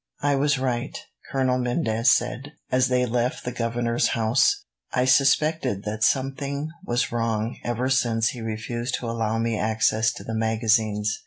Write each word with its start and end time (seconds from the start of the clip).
"I 0.23 0.33
was 0.35 0.57
right," 0.57 0.97
Colonel 1.31 1.59
Mendez 1.59 2.09
said, 2.09 2.53
as 2.71 2.87
they 2.87 3.05
left 3.05 3.45
the 3.45 3.51
governor's 3.51 4.07
house. 4.17 4.65
"I 4.91 5.05
suspected 5.05 5.83
that 5.83 6.03
something 6.03 6.71
was 6.83 7.11
wrong, 7.11 7.57
ever 7.63 7.87
since 7.87 8.29
he 8.29 8.41
refused 8.41 8.95
to 8.95 9.05
allow 9.07 9.37
me 9.37 9.59
access 9.59 10.11
to 10.13 10.23
the 10.23 10.33
magazines. 10.33 11.19